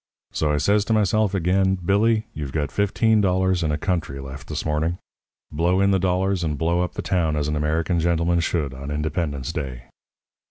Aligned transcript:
So, 0.31 0.51
I 0.51 0.57
says 0.57 0.83
to 0.85 0.93
myself 0.93 1.35
again: 1.35 1.75
'Billy, 1.75 2.25
you've 2.33 2.51
got 2.51 2.71
fifteen 2.71 3.21
dollars 3.21 3.61
and 3.61 3.71
a 3.71 3.77
country 3.77 4.19
left 4.19 4.47
this 4.47 4.65
morning 4.65 4.97
blow 5.51 5.79
in 5.79 5.91
the 5.91 5.99
dollars 5.99 6.43
and 6.43 6.57
blow 6.57 6.81
up 6.81 6.93
the 6.95 7.03
town 7.03 7.35
as 7.35 7.47
an 7.47 7.55
American 7.55 7.99
gentleman 7.99 8.39
should 8.39 8.73
on 8.73 8.89
Independence 8.89 9.53
Day.' 9.53 9.83